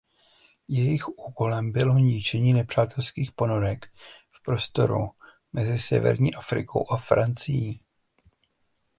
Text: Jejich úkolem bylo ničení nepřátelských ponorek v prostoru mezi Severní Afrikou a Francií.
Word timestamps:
Jejich 0.67 1.07
úkolem 1.09 1.71
bylo 1.71 1.97
ničení 1.99 2.53
nepřátelských 2.53 3.31
ponorek 3.31 3.91
v 4.31 4.43
prostoru 4.43 5.11
mezi 5.53 5.79
Severní 5.79 6.35
Afrikou 6.35 6.85
a 6.91 6.97
Francií. 6.97 7.79